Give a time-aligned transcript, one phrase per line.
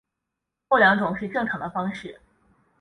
[0.67, 2.19] 后两种是正常的方式。